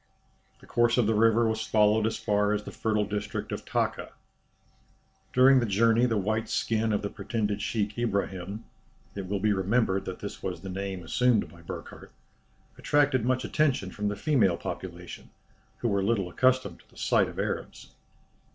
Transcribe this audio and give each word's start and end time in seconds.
The 0.61 0.65
course 0.65 0.97
of 0.97 1.05
the 1.05 1.13
river 1.13 1.47
was 1.47 1.61
followed 1.61 2.07
as 2.07 2.17
far 2.17 2.53
as 2.53 2.63
the 2.63 2.71
fertile 2.71 3.05
district 3.05 3.51
of 3.51 3.65
Taka. 3.65 4.13
During 5.31 5.59
the 5.59 5.67
journey 5.67 6.07
the 6.07 6.17
white 6.17 6.49
skin 6.49 6.91
of 6.91 7.03
the 7.03 7.09
pretended 7.11 7.61
sheik 7.61 7.95
Ibrahim 7.99 8.63
(it 9.13 9.27
will 9.29 9.39
be 9.39 9.53
remembered 9.53 10.05
that 10.05 10.17
this 10.17 10.41
was 10.41 10.61
the 10.61 10.69
name 10.69 11.03
assumed 11.03 11.47
by 11.49 11.61
Burckhardt) 11.61 12.11
attracted 12.79 13.25
much 13.25 13.45
attention 13.45 13.91
from 13.91 14.07
the 14.07 14.15
female 14.15 14.57
population, 14.57 15.29
who 15.77 15.87
were 15.87 16.01
little 16.01 16.29
accustomed 16.29 16.79
to 16.79 16.89
the 16.89 16.97
sight 16.97 17.27
of 17.29 17.37
Arabs. 17.37 17.91